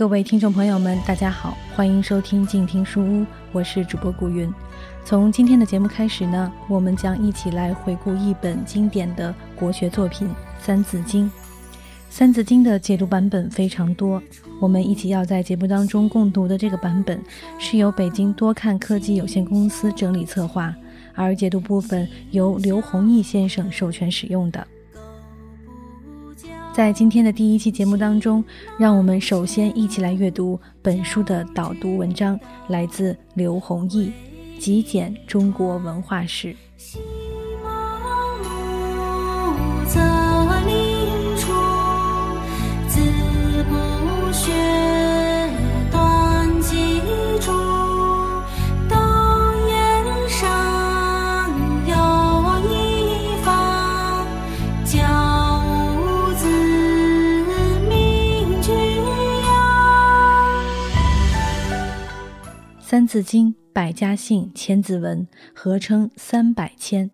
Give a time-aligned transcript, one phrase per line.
[0.00, 4.50] 各位听众朋友们，大家好，欢迎收听静听书屋，我是主播顾云。
[5.04, 10.26] 从今天的节目开始呢，我们将一起来回顾一本经典的国学作品
[10.58, 11.26] 《三字经》。
[12.08, 14.22] 《三字经》的解读版本非常多，
[14.58, 17.22] 我们一起要在节目当中共读的这个版本，
[17.58, 20.74] 是由北京多看科技有限公司整理策划，
[21.14, 24.66] 而解读部分由刘弘毅先生授权使用的。
[26.80, 28.42] 在今天的第一期节目当中，
[28.78, 34.10] 让我们首先一起来阅读本书的导读文章，来自刘弘毅。
[34.58, 36.56] 极简中国文化史。
[63.10, 63.52] 字经。
[63.72, 67.10] 百家姓、千字文合称三百千，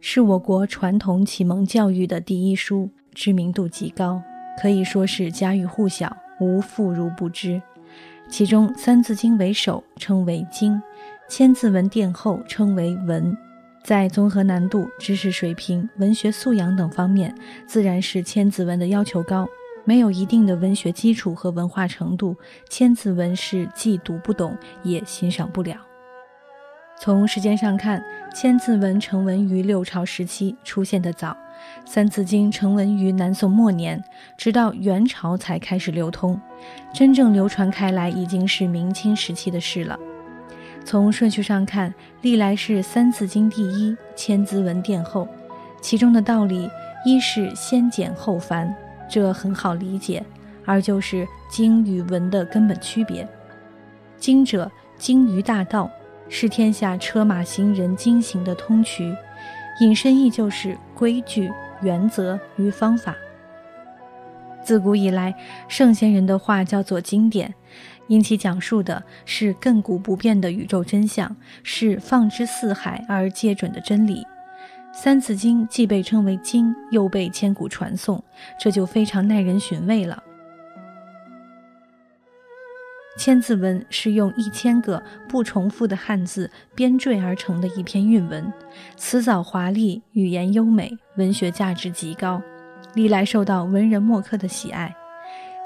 [0.00, 4.22] 是我国传统启蒙教育的第一书，知名度极高，
[4.58, 7.60] 可以说是家喻户晓，无妇孺不知。
[8.26, 10.80] 其中《三字经》为首，称为经；
[11.28, 13.36] 千字文殿后，称为文。
[13.82, 17.34] 在综合难度、知识水平、文学素养等方面，
[17.66, 19.46] 自然是千字文的要求高。
[19.84, 22.36] 没有一定的文学基础和文化程度，
[22.68, 25.76] 千字文是既读不懂，也欣赏不了。
[26.98, 28.00] 从时间上看，
[28.34, 31.30] 《千字文》成文于六朝时期，出现的早；
[31.84, 34.02] 《三字经》成文于南宋末年，
[34.38, 36.40] 直到元朝才开始流通，
[36.94, 39.98] 真正流传开来已经是明清时期的事了。
[40.84, 45.28] 从顺序上看，历来是《三字经》第一，《千字文》殿后。
[45.82, 46.70] 其中的道理，
[47.04, 48.74] 一是先简后繁，
[49.08, 50.22] 这很好理解；
[50.64, 53.28] 而就是经与文的根本区别。
[54.16, 55.90] 经者，经于大道。
[56.30, 59.14] 是天下车马行人经行的通衢，
[59.80, 63.14] 引申义就是规矩、原则与方法。
[64.64, 65.34] 自古以来，
[65.68, 67.54] 圣贤人的话叫做经典，
[68.06, 74.22] 因其讲述的是亘古不变的宇宙真相，是放之四海而皆准的真理。
[74.96, 78.22] 《三字经》既被称为经，又被千古传颂，
[78.58, 80.22] 这就非常耐人寻味了。
[83.18, 88.50] 千字文是用一千个不重复的汉字编缀而成的一篇韵文，
[88.96, 92.40] 辞藻华丽，语言优美，文学价值极高，
[92.94, 94.94] 历来受到文人墨客的喜爱。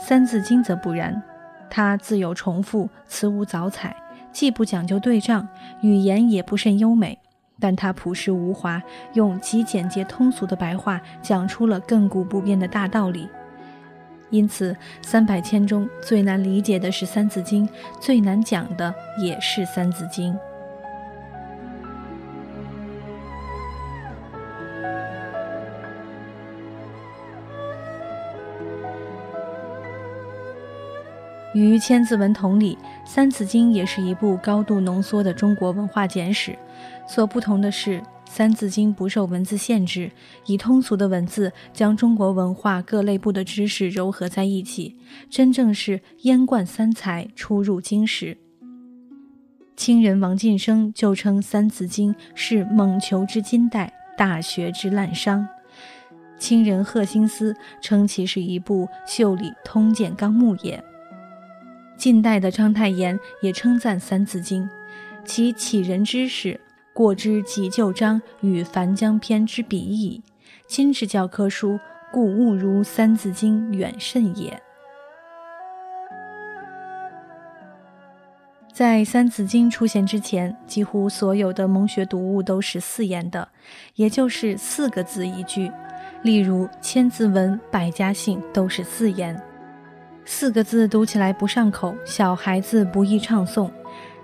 [0.00, 1.22] 三字经则不然，
[1.68, 3.94] 它字有重复，词无藻彩，
[4.32, 5.46] 既不讲究对仗，
[5.82, 7.18] 语言也不甚优美，
[7.60, 8.82] 但他朴实无华，
[9.14, 13.28] 用极简洁通俗的白话讲出了亘古不变的大道理。
[14.30, 17.66] 因此，三百千中最难理解的是《三字经》，
[17.98, 20.34] 最难讲的也是《三字经》。
[31.58, 36.56] 与《千字文》同理，《三字经》也是一部高度浓缩的中国文化简史。
[37.06, 38.00] 所不同的是。
[38.30, 40.12] 《三字经》不受文字限制，
[40.44, 44.94] 以通俗的文字将中国文化各类部的知识糅合在一起，
[45.30, 48.36] 真正是烟贯三才，出入经史。
[49.74, 55.46] 清人王晋生就称《三字经》是猛求之金代，大学之滥觞。
[56.38, 60.84] 清人贺兴思称其是一部秀丽通鉴纲目也。
[61.98, 64.62] 近代的章太炎也称赞《三字经》，
[65.24, 66.58] 其启人之识。
[66.92, 70.22] 过之急救章与樊江篇之比矣。
[70.68, 71.78] 今之教科书，
[72.12, 74.62] 故勿如《三字经》远甚也。
[78.72, 83.48] 在《三字经》出现之前，几乎所有的蒙学读物都是四言的，
[83.96, 85.70] 也就是四个字一句。
[86.22, 89.40] 例如《千字文》《百家姓》都是四言，
[90.30, 93.66] 四个字读起来不上口，小孩子不易唱诵。《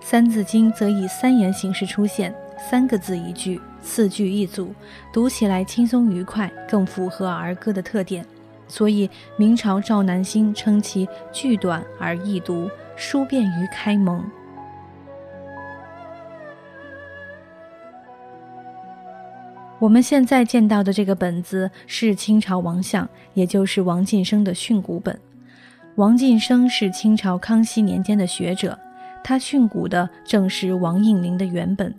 [0.00, 2.34] 三字经》则以三言形式出现。
[2.58, 4.74] 三个字一句，四句一组，
[5.12, 8.24] 读起来轻松愉快，更符合儿歌的特点。
[8.66, 14.24] 所以明朝赵南星称其句短而易读，书便于开蒙。
[19.78, 25.20] 我们现在见到的这个本子是清朝王相，也就是王晋生的训诂本。
[26.00, 28.78] 王晋生是清朝康熙年间的学者，
[29.22, 31.94] 他训诂的正是王应麟的原本。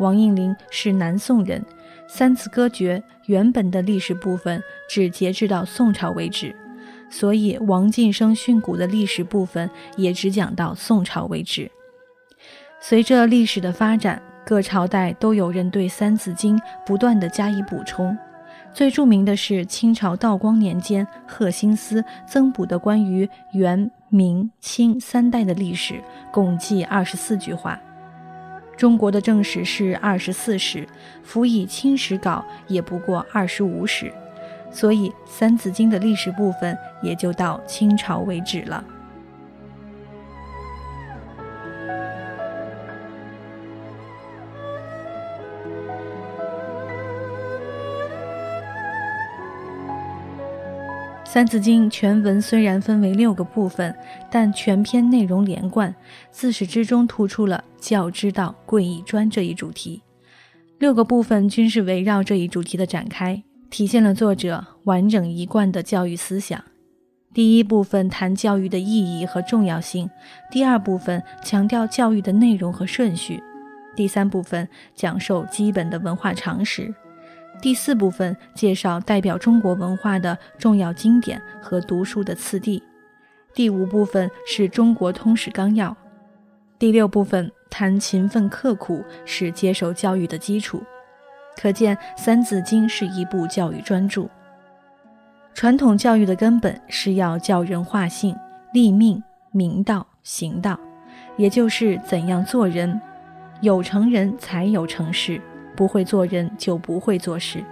[0.00, 1.58] 王应麟是南宋人，
[2.06, 6.54] 《三字歌诀》原本的历史部分只截至到宋朝为止。
[7.08, 11.70] 所以王晋生训诂的历史部分也只讲到宋朝为止。
[12.82, 18.14] 随着历史的发展，各朝代都有人对《三字经》不断的加以补充。
[18.74, 26.02] 最著名的是清朝道光年间贺新思增补的关于元、明、清三代的历史，
[26.32, 27.78] 共计二十四句话。
[28.74, 30.88] 中国的正史是二十四史，
[31.22, 34.10] 辅以清史稿也不过二十五史，
[34.70, 38.82] 所以《三字经》的历史部分也就到清朝为止了。
[51.32, 53.96] 《三字经》全文虽然分为六个部分，
[54.30, 55.94] 但全篇内容连贯，
[56.30, 60.02] 自始至终突出了教之道贵以专这一主题。
[60.78, 66.62] 六个部分均是围绕这一主题的展开，体现了作者完整一贯的教育思想。
[67.32, 70.10] 第一部分谈教育的意义和重要性，
[70.50, 73.42] 第二部分强调教育的内容和顺序，
[73.96, 76.94] 第三部分讲授基本的文化常识。
[77.62, 82.82] 第四部分介绍代表中国文化的重要经典和读书的次第。
[83.54, 85.96] 第五部分是中国通史纲要。
[86.76, 90.82] 第六部分谈勤奋刻苦是接受教育的基础。
[91.56, 94.28] 可见《三字经》是一部教育专著。
[95.54, 98.34] 传统教育的根本是要教人化性、
[98.72, 99.22] 立命、
[99.52, 100.76] 明道、行道，
[101.36, 103.00] 也就是怎样做人。
[103.60, 105.40] 有成人才有成事。
[105.76, 107.64] 不会做人，就不会做事。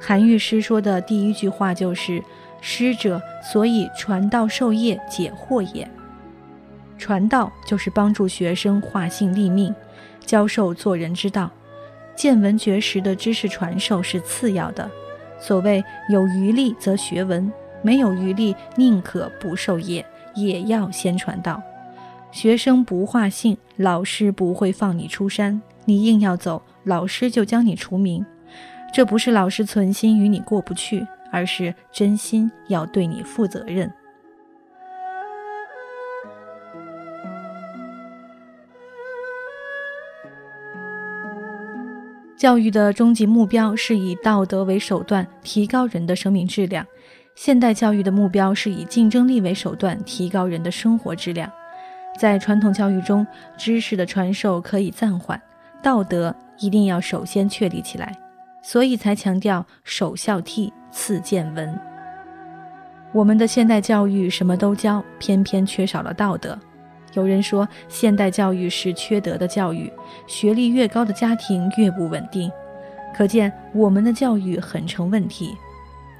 [0.00, 2.22] 韩愈诗说的第一句话就是
[2.60, 3.20] ：“师者，
[3.52, 5.88] 所以传道授业解惑也。”
[6.98, 9.74] 传道就是帮助学生化性立命，
[10.24, 11.50] 教授做人之道。
[12.14, 14.88] 见闻觉识的知识传授是次要的。
[15.40, 17.52] 所谓有余力则学文，
[17.82, 20.04] 没有余力宁可不授业，
[20.34, 21.60] 也要先传道。
[22.30, 25.60] 学生不化性，老师不会放你出山。
[25.84, 26.62] 你硬要走。
[26.84, 28.24] 老师就将你除名，
[28.92, 33.92] 这不是老师存心与你过不去，而是真心要对你负责任。
[42.36, 46.84] 教育的终极目标是以道德为手段提高人的生命质量，
[47.36, 51.48] 现代教育的目标是以竞争力为手段提高人的生活质量。
[52.18, 53.24] 在传统教育中，
[53.56, 55.40] 知识的传授可以暂缓，
[55.82, 56.34] 道德。
[56.58, 58.16] 一定要首先确立起来，
[58.62, 61.76] 所以才强调首孝悌，次见闻。
[63.12, 66.56] 我们的现代教育什么都教，偏偏缺少了道德。
[67.14, 69.92] 有人说，现代教育是缺德的教育，
[70.28, 72.48] 学历越高的家庭越不稳定。
[73.12, 75.56] 可见我们的教育很成问题。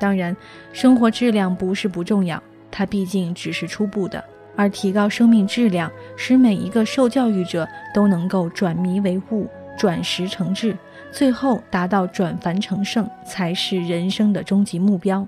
[0.00, 0.36] 当然，
[0.72, 4.24] 生活质量不是不重要，它毕竟只是初步的，
[4.56, 9.48] 而提高生命质量，使每一个受教育者都能够转迷为悟。
[9.78, 10.76] 转识成智，
[11.10, 15.26] 最后达到转凡成圣，才是人生的终极目标。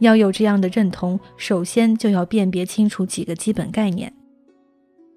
[0.00, 4.12] 要有这样的认同，首先就要辨别清楚几个基本概念：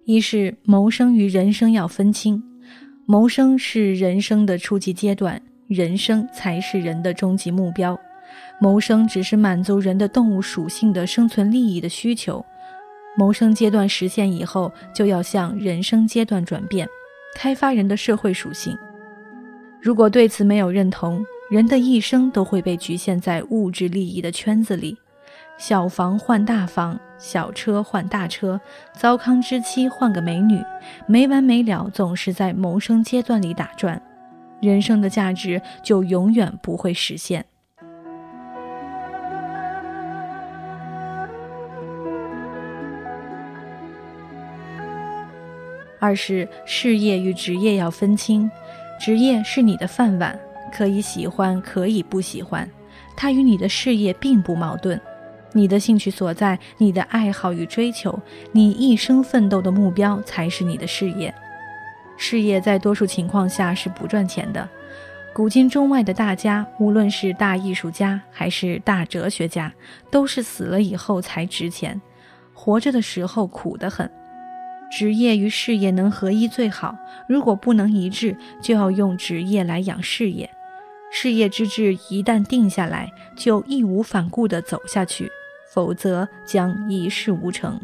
[0.06, 2.42] 一是谋生与人生要分清，
[3.08, 8.00] 谋生是人生的初级阶段，人生才是人的终极目标。
[8.62, 12.46] 谋生只是满足人的动物属性的生存利益的需求，
[13.18, 16.88] 谋生阶段实现以后，就要向人生阶段转变。
[17.36, 18.76] 开发人的社会属性，
[19.82, 24.98] 如果对此没有认同，人的一生都会被局限在物质利益的圈子里。
[25.58, 28.60] 小房换大房，小车换大车，
[28.94, 30.64] 糟糠之妻换个美女，
[31.08, 34.02] 没完没了，总是在谋生阶段里打转，
[34.62, 37.46] 人生的价值就永远不会实现。
[46.00, 48.50] 二是事业与职业要分清，
[49.00, 50.40] 职业是你的饭碗，
[50.72, 52.70] 可以喜欢，可以不喜欢，
[53.16, 55.00] 它与你的事业并不矛盾。
[55.54, 58.20] 你的兴趣所在，你的爱好与追求，
[58.52, 61.34] 你一生奋斗的目标才是你的事业。
[62.18, 64.68] 事业在多数情况下是不赚钱的。
[65.34, 69.72] 古今中外的大家，无论是大艺术家还是大哲学家，
[70.12, 72.00] 都是死了以后才值钱，
[72.54, 74.10] 活着的时候苦得很。
[74.90, 80.50] 职业与事业能合一最好，如果不能一致，就要用职业来养事业。
[81.12, 85.30] 事业之志一旦定下来，就义无反顾地走下去，
[85.74, 87.80] 否则将一事无成。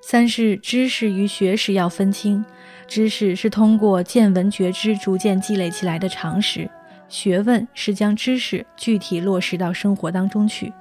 [0.00, 2.44] 三是知识与学识要分清，
[2.86, 6.70] 知识是通过见闻觉知逐渐积累起来的常识，
[7.08, 10.72] 学问是将知识具体落实到生活当中去，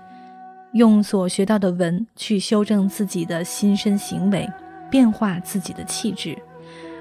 [0.75, 4.45] 用所学到的文去修正自己的心身行为，
[4.91, 6.37] 变化自己的气质。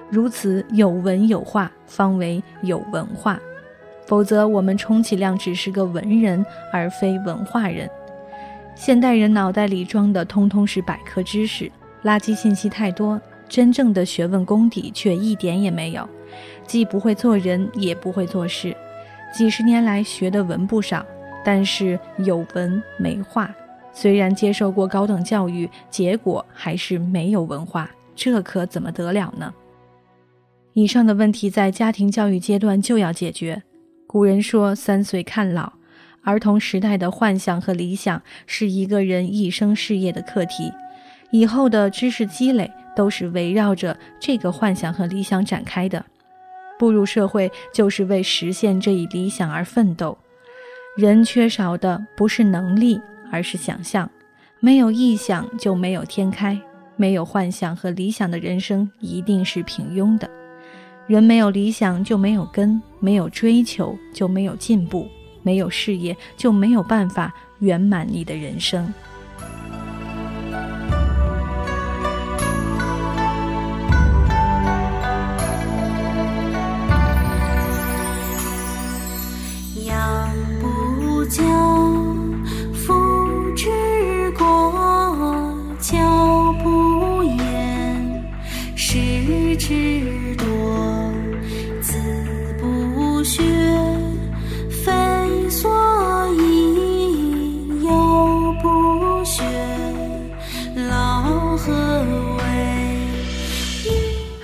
[0.08, 3.36] 如此有文有画，方为有文化。
[4.06, 7.90] 否则，我们充其量只是个文人，而非文化人。
[8.76, 11.68] 现代人脑袋里装的通通是百科知识，
[12.04, 16.08] 垃圾信息太多，真正的学问功底却一点也没有，
[16.64, 18.72] 既不会做人，也不会做事。
[19.32, 21.04] 几十年来学的文不少，
[21.44, 23.52] 但是有文没画。
[23.94, 29.54] 虽然接受过高等教育，结果还是没有文化，这可怎么得了呢？
[30.74, 33.62] 以上的问题在家庭教育阶段就要解决。
[34.06, 35.72] 古人说“三岁看老”。
[36.24, 40.72] 儿童时代的幻想和理想是一个人一生事业的课题，
[41.30, 46.02] 以后的知识积累都是围绕着这个幻想和理想展开的。
[46.78, 50.16] 步入社会就是为实现这一理想而奋斗。
[50.96, 52.98] 人缺少的不是能力，
[53.34, 54.08] 而是想象。
[54.60, 56.56] 没有臆想就没有天开，
[56.96, 60.30] 没有幻想和理想的人生一定是平庸的。
[61.08, 65.08] 人没有理想就没有根，没有追求就没有进步。
[65.42, 68.94] 没有事业，就没有办法圆满你的人生。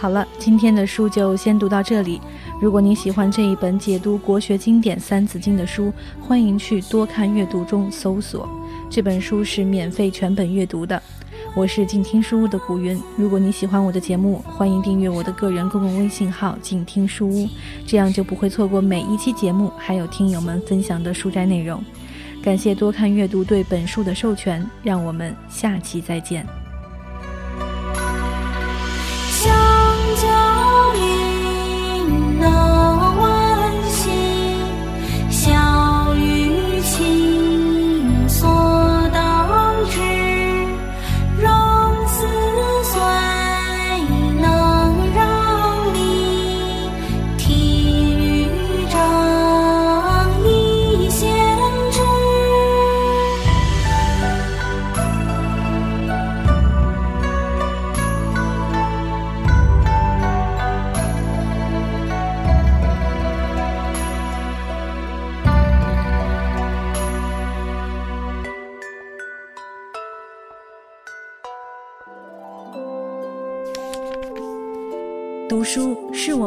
[0.01, 2.19] 好了，今天的书就先读到这里。
[2.59, 8.49] 如果你喜欢这一本解读国学经典《三字经》的书，欢迎去多看阅读中搜索
[8.89, 11.03] 这本书是免费全本阅读的。
[11.55, 12.99] 我是静听书屋的古云。
[13.15, 17.47] 如果你喜欢我的节目，欢迎订阅我的个人公共微信号“静听书屋”，
[17.87, 21.79] 这样就不会错过每一期节目，还有听友们分享的书斋内容。
[22.43, 26.60] 感谢多看阅读对本书的授权，让我们下期再见。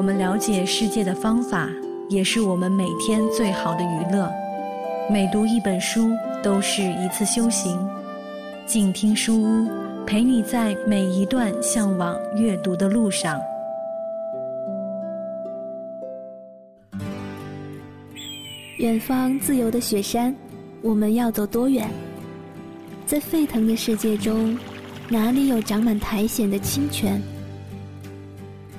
[0.03, 1.69] 我们了解世界的方法，
[2.09, 4.29] 也是我们每天最好的娱乐。
[5.09, 6.09] 每读一本书，
[6.43, 7.79] 都是一次修行。
[8.65, 9.69] 静听书屋，
[10.05, 13.39] 陪你在每一段向往阅读的路上。
[18.79, 20.35] 远方自由的雪山，
[20.81, 21.89] 我们要走多远？
[23.05, 24.59] 在沸腾的世界中，
[25.07, 27.21] 哪里有长满苔藓的清泉？